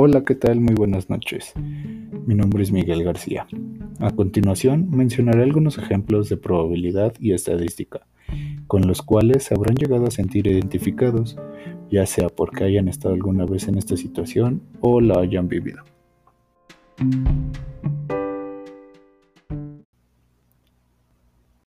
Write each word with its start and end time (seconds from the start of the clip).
Hola, 0.00 0.22
¿qué 0.24 0.36
tal? 0.36 0.60
Muy 0.60 0.76
buenas 0.76 1.10
noches. 1.10 1.54
Mi 1.56 2.36
nombre 2.36 2.62
es 2.62 2.70
Miguel 2.70 3.02
García. 3.02 3.48
A 3.98 4.12
continuación 4.12 4.88
mencionaré 4.92 5.42
algunos 5.42 5.76
ejemplos 5.76 6.28
de 6.28 6.36
probabilidad 6.36 7.14
y 7.18 7.32
estadística, 7.32 8.06
con 8.68 8.86
los 8.86 9.02
cuales 9.02 9.42
se 9.42 9.54
habrán 9.54 9.74
llegado 9.74 10.06
a 10.06 10.12
sentir 10.12 10.46
identificados, 10.46 11.36
ya 11.90 12.06
sea 12.06 12.28
porque 12.28 12.62
hayan 12.62 12.86
estado 12.86 13.12
alguna 13.12 13.44
vez 13.44 13.66
en 13.66 13.76
esta 13.76 13.96
situación 13.96 14.62
o 14.80 15.00
la 15.00 15.18
hayan 15.18 15.48
vivido. 15.48 15.82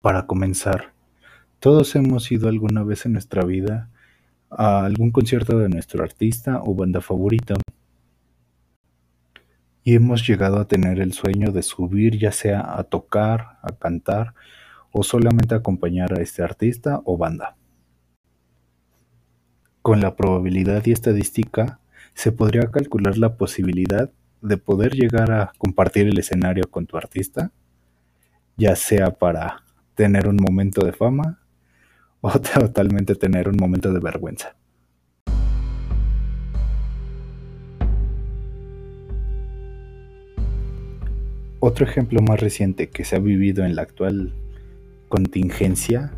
Para 0.00 0.28
comenzar, 0.28 0.92
todos 1.58 1.96
hemos 1.96 2.30
ido 2.30 2.48
alguna 2.48 2.84
vez 2.84 3.06
en 3.06 3.14
nuestra 3.14 3.44
vida 3.44 3.90
a 4.50 4.84
algún 4.84 5.10
concierto 5.10 5.58
de 5.58 5.68
nuestro 5.68 6.04
artista 6.04 6.60
o 6.62 6.76
banda 6.76 7.00
favorita 7.00 7.56
y 9.82 9.94
hemos 9.94 10.26
llegado 10.26 10.58
a 10.58 10.68
tener 10.68 11.00
el 11.00 11.12
sueño 11.12 11.52
de 11.52 11.62
subir 11.62 12.18
ya 12.18 12.32
sea 12.32 12.78
a 12.78 12.84
tocar, 12.84 13.58
a 13.62 13.72
cantar 13.78 14.34
o 14.92 15.02
solamente 15.02 15.54
acompañar 15.54 16.12
a 16.12 16.22
este 16.22 16.42
artista 16.42 17.00
o 17.04 17.16
banda. 17.16 17.56
Con 19.82 20.00
la 20.00 20.14
probabilidad 20.16 20.84
y 20.84 20.92
estadística 20.92 21.80
se 22.14 22.32
podría 22.32 22.70
calcular 22.70 23.16
la 23.16 23.36
posibilidad 23.36 24.10
de 24.42 24.56
poder 24.56 24.94
llegar 24.94 25.30
a 25.32 25.52
compartir 25.58 26.06
el 26.06 26.18
escenario 26.18 26.64
con 26.70 26.86
tu 26.86 26.96
artista, 26.96 27.52
ya 28.56 28.76
sea 28.76 29.10
para 29.10 29.64
tener 29.94 30.28
un 30.28 30.36
momento 30.36 30.84
de 30.84 30.92
fama 30.92 31.40
o 32.20 32.30
totalmente 32.38 33.14
tener 33.14 33.48
un 33.48 33.56
momento 33.56 33.92
de 33.92 34.00
vergüenza. 34.00 34.59
Otro 41.62 41.84
ejemplo 41.84 42.22
más 42.22 42.40
reciente 42.40 42.88
que 42.88 43.04
se 43.04 43.16
ha 43.16 43.18
vivido 43.18 43.66
en 43.66 43.76
la 43.76 43.82
actual 43.82 44.32
contingencia 45.10 46.10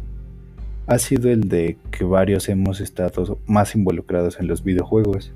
ha 0.86 0.98
sido 0.98 1.30
el 1.30 1.48
de 1.48 1.78
que 1.90 2.04
varios 2.04 2.48
hemos 2.48 2.80
estado 2.80 3.38
más 3.46 3.74
involucrados 3.74 4.38
en 4.38 4.46
los 4.46 4.62
videojuegos 4.62 5.32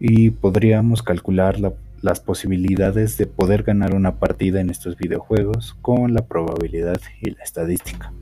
y 0.00 0.30
podríamos 0.30 1.04
calcular 1.04 1.56
las 2.02 2.18
posibilidades 2.18 3.16
de 3.18 3.26
poder 3.26 3.62
ganar 3.62 3.94
una 3.94 4.16
partida 4.16 4.60
en 4.60 4.70
estos 4.70 4.96
videojuegos 4.96 5.76
con 5.80 6.12
la 6.12 6.26
probabilidad 6.26 7.00
y 7.22 7.30
la 7.30 7.44
estadística. 7.44 8.12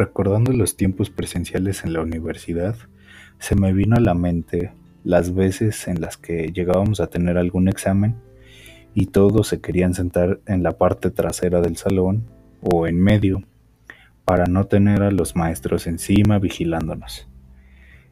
Recordando 0.00 0.54
los 0.54 0.78
tiempos 0.78 1.10
presenciales 1.10 1.84
en 1.84 1.92
la 1.92 2.00
universidad, 2.00 2.74
se 3.38 3.54
me 3.54 3.74
vino 3.74 3.96
a 3.96 4.00
la 4.00 4.14
mente 4.14 4.72
las 5.04 5.34
veces 5.34 5.88
en 5.88 6.00
las 6.00 6.16
que 6.16 6.50
llegábamos 6.54 7.00
a 7.00 7.08
tener 7.08 7.36
algún 7.36 7.68
examen 7.68 8.16
y 8.94 9.08
todos 9.08 9.48
se 9.48 9.60
querían 9.60 9.92
sentar 9.92 10.40
en 10.46 10.62
la 10.62 10.78
parte 10.78 11.10
trasera 11.10 11.60
del 11.60 11.76
salón 11.76 12.24
o 12.62 12.86
en 12.86 12.98
medio 12.98 13.42
para 14.24 14.46
no 14.46 14.64
tener 14.64 15.02
a 15.02 15.10
los 15.10 15.36
maestros 15.36 15.86
encima 15.86 16.38
vigilándonos. 16.38 17.28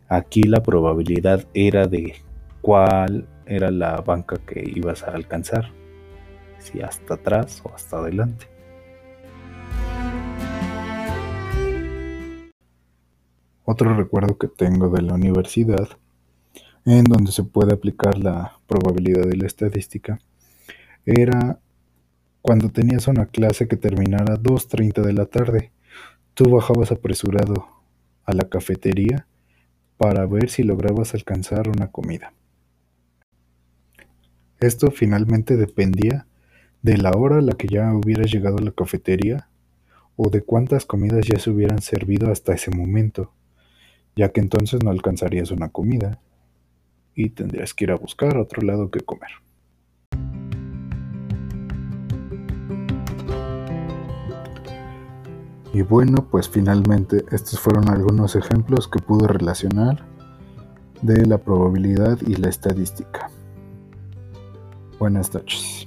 Aquí 0.08 0.42
la 0.42 0.62
probabilidad 0.62 1.46
era 1.54 1.86
de 1.86 2.16
cuál 2.60 3.26
era 3.46 3.70
la 3.70 4.02
banca 4.02 4.36
que 4.46 4.62
ibas 4.76 5.04
a 5.04 5.12
alcanzar, 5.12 5.70
si 6.58 6.82
hasta 6.82 7.14
atrás 7.14 7.62
o 7.64 7.74
hasta 7.74 7.96
adelante. 7.96 8.57
Otro 13.70 13.94
recuerdo 13.94 14.38
que 14.38 14.48
tengo 14.48 14.88
de 14.88 15.02
la 15.02 15.12
universidad, 15.12 15.90
en 16.86 17.04
donde 17.04 17.32
se 17.32 17.44
puede 17.44 17.74
aplicar 17.74 18.16
la 18.16 18.58
probabilidad 18.66 19.26
de 19.26 19.36
la 19.36 19.46
estadística, 19.46 20.18
era 21.04 21.60
cuando 22.40 22.70
tenías 22.70 23.08
una 23.08 23.26
clase 23.26 23.68
que 23.68 23.76
terminara 23.76 24.32
a 24.32 24.38
2.30 24.38 25.02
de 25.02 25.12
la 25.12 25.26
tarde. 25.26 25.70
Tú 26.32 26.48
bajabas 26.48 26.92
apresurado 26.92 27.66
a 28.24 28.32
la 28.32 28.48
cafetería 28.48 29.26
para 29.98 30.24
ver 30.24 30.48
si 30.48 30.62
lograbas 30.62 31.12
alcanzar 31.12 31.68
una 31.68 31.88
comida. 31.88 32.32
Esto 34.60 34.90
finalmente 34.90 35.58
dependía 35.58 36.26
de 36.80 36.96
la 36.96 37.10
hora 37.10 37.36
a 37.36 37.42
la 37.42 37.52
que 37.52 37.68
ya 37.68 37.92
hubieras 37.92 38.32
llegado 38.32 38.56
a 38.56 38.62
la 38.62 38.72
cafetería 38.72 39.50
o 40.16 40.30
de 40.30 40.40
cuántas 40.40 40.86
comidas 40.86 41.26
ya 41.26 41.38
se 41.38 41.50
hubieran 41.50 41.82
servido 41.82 42.32
hasta 42.32 42.54
ese 42.54 42.70
momento 42.70 43.34
ya 44.18 44.30
que 44.30 44.40
entonces 44.40 44.82
no 44.82 44.90
alcanzarías 44.90 45.52
una 45.52 45.68
comida 45.68 46.18
y 47.14 47.30
tendrías 47.30 47.72
que 47.72 47.84
ir 47.84 47.92
a 47.92 47.94
buscar 47.94 48.36
otro 48.36 48.62
lado 48.62 48.90
que 48.90 48.98
comer. 48.98 49.30
Y 55.72 55.82
bueno, 55.82 56.28
pues 56.28 56.48
finalmente 56.48 57.24
estos 57.30 57.60
fueron 57.60 57.88
algunos 57.88 58.34
ejemplos 58.34 58.88
que 58.88 58.98
pude 58.98 59.28
relacionar 59.28 60.04
de 61.00 61.24
la 61.24 61.38
probabilidad 61.38 62.18
y 62.26 62.34
la 62.34 62.48
estadística. 62.48 63.30
Buenas 64.98 65.32
noches. 65.32 65.86